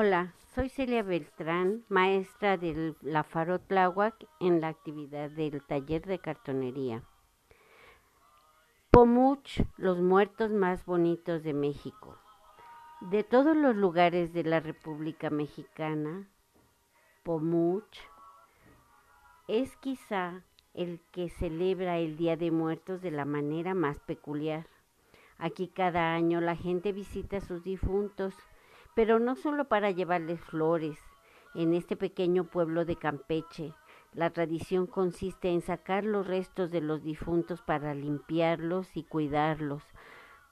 [0.00, 6.20] Hola, soy Celia Beltrán, maestra de la Faro Tláhuac en la actividad del taller de
[6.20, 7.02] cartonería.
[8.92, 12.16] Pomuch, los muertos más bonitos de México.
[13.00, 16.28] De todos los lugares de la República Mexicana,
[17.24, 17.98] Pomuch
[19.48, 24.64] es quizá el que celebra el Día de Muertos de la manera más peculiar.
[25.38, 28.36] Aquí cada año la gente visita a sus difuntos,
[28.98, 30.98] pero no solo para llevarles flores.
[31.54, 33.72] En este pequeño pueblo de Campeche,
[34.12, 39.84] la tradición consiste en sacar los restos de los difuntos para limpiarlos y cuidarlos,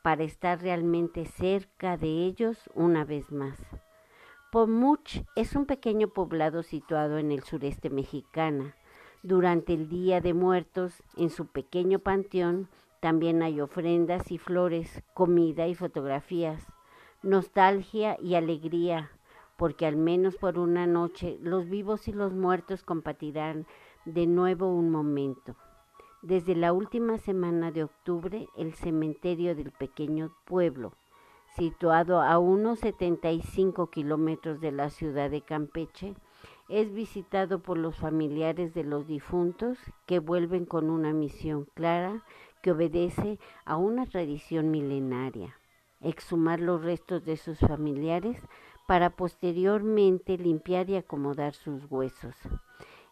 [0.03, 3.59] para estar realmente cerca de ellos una vez más.
[4.53, 8.75] Pomuch es un pequeño poblado situado en el sureste mexicano.
[9.25, 12.69] Durante el Día de Muertos, en su pequeño panteón,
[13.01, 16.65] también hay ofrendas y flores, comida y fotografías,
[17.23, 19.11] nostalgia y alegría,
[19.57, 23.67] porque al menos por una noche los vivos y los muertos compartirán
[24.05, 25.57] de nuevo un momento.
[26.23, 30.93] Desde la última semana de octubre, el cementerio del pequeño pueblo,
[31.57, 36.15] situado a unos 75 kilómetros de la ciudad de Campeche,
[36.69, 42.25] es visitado por los familiares de los difuntos que vuelven con una misión clara
[42.61, 45.57] que obedece a una tradición milenaria,
[46.01, 48.41] exhumar los restos de sus familiares
[48.87, 52.35] para posteriormente limpiar y acomodar sus huesos.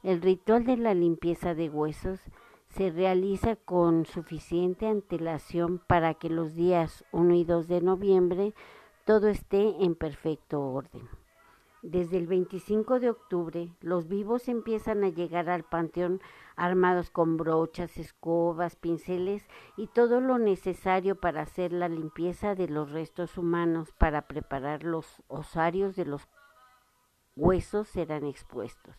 [0.02, 2.20] El ritual de la limpieza de huesos
[2.68, 8.55] se realiza con suficiente antelación para que los días 1 y 2 de noviembre
[9.05, 11.08] todo esté en perfecto orden.
[11.82, 16.20] Desde el 25 de octubre, los vivos empiezan a llegar al panteón
[16.56, 22.90] armados con brochas, escobas, pinceles y todo lo necesario para hacer la limpieza de los
[22.92, 26.28] restos humanos para preparar los osarios de los
[27.36, 28.96] huesos serán expuestos.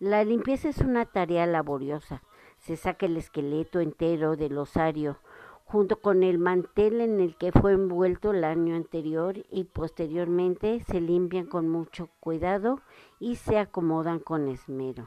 [0.00, 2.22] La limpieza es una tarea laboriosa.
[2.58, 5.18] Se saca el esqueleto entero del osario,
[5.64, 11.00] junto con el mantel en el que fue envuelto el año anterior y posteriormente se
[11.00, 12.80] limpian con mucho cuidado
[13.18, 15.06] y se acomodan con esmero.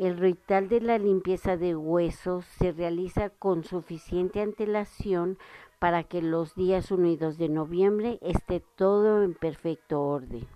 [0.00, 5.36] El ritual de la limpieza de huesos se realiza con suficiente antelación
[5.78, 10.48] para que los días 1 y 2 de noviembre esté todo en perfecto orden.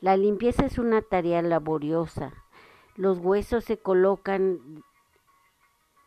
[0.00, 2.34] La limpieza es una tarea laboriosa.
[2.94, 4.84] Los huesos se colocan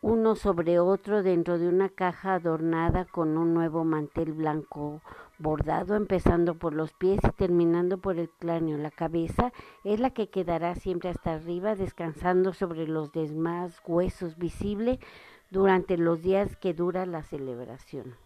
[0.02, 5.00] uno sobre otro dentro de una caja adornada con un nuevo mantel blanco
[5.38, 8.78] bordado, empezando por los pies y terminando por el cráneo.
[8.78, 9.52] La cabeza
[9.84, 14.98] es la que quedará siempre hasta arriba, descansando sobre los demás huesos visibles
[15.50, 18.16] durante los días que dura la celebración.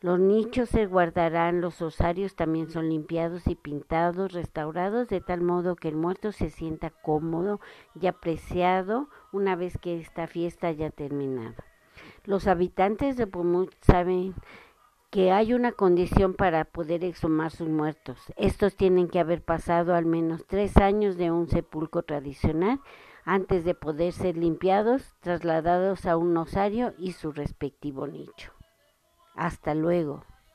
[0.00, 5.74] Los nichos se guardarán, los osarios también son limpiados y pintados, restaurados, de tal modo
[5.74, 7.60] que el muerto se sienta cómodo
[8.00, 11.56] y apreciado una vez que esta fiesta haya terminado.
[12.24, 14.34] Los habitantes de Pumut saben
[15.10, 18.20] que hay una condición para poder exhumar sus muertos.
[18.36, 22.80] Estos tienen que haber pasado al menos tres años de un sepulcro tradicional
[23.24, 28.57] antes de poder ser limpiados, trasladados a un osario y su respectivo nicho.
[29.38, 30.24] Hasta luego.